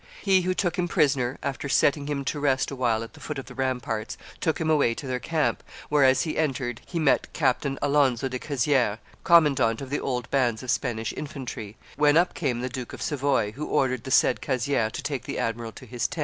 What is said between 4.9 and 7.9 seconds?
to their camp, where, as he entered, he met Captain